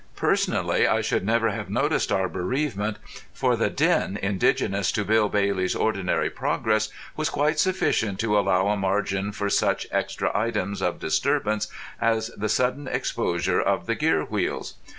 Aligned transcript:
Personally 0.15 0.87
I 0.87 1.01
should 1.01 1.23
never 1.23 1.51
have 1.51 1.69
noticed 1.69 2.11
our 2.11 2.27
bereavement, 2.27 2.97
for 3.33 3.55
the 3.55 3.69
din 3.69 4.17
indigenous 4.17 4.91
to 4.93 5.05
Bill 5.05 5.29
Bailey's 5.29 5.75
ordinary 5.75 6.31
progress 6.31 6.89
was 7.15 7.29
quite 7.29 7.59
sufficient 7.59 8.19
to 8.21 8.35
allow 8.39 8.69
a 8.69 8.75
margin 8.77 9.31
for 9.31 9.47
such 9.47 9.85
extra 9.91 10.31
items 10.35 10.81
of 10.81 10.97
disturbance 10.97 11.67
as 12.01 12.31
the 12.35 12.49
sudden 12.49 12.87
exposure 12.87 13.61
of 13.61 13.85
the 13.85 13.93
gear 13.93 14.23
wheels. 14.25 14.73